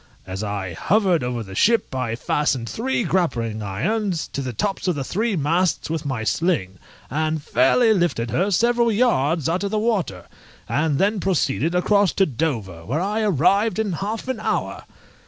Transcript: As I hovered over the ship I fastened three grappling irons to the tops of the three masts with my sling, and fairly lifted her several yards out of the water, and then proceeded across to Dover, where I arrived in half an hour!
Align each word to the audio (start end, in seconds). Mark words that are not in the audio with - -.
As 0.25 0.43
I 0.43 0.73
hovered 0.73 1.23
over 1.23 1.43
the 1.43 1.53
ship 1.53 1.93
I 1.93 2.15
fastened 2.15 2.67
three 2.67 3.03
grappling 3.03 3.61
irons 3.61 4.27
to 4.29 4.41
the 4.41 4.51
tops 4.51 4.87
of 4.87 4.95
the 4.95 5.03
three 5.03 5.35
masts 5.35 5.91
with 5.91 6.07
my 6.07 6.23
sling, 6.23 6.79
and 7.11 7.39
fairly 7.43 7.93
lifted 7.93 8.31
her 8.31 8.49
several 8.49 8.91
yards 8.91 9.47
out 9.47 9.63
of 9.63 9.69
the 9.69 9.77
water, 9.77 10.25
and 10.67 10.97
then 10.97 11.19
proceeded 11.19 11.75
across 11.75 12.13
to 12.13 12.25
Dover, 12.25 12.83
where 12.83 12.99
I 12.99 13.21
arrived 13.21 13.77
in 13.77 13.93
half 13.93 14.27
an 14.27 14.39
hour! 14.39 14.85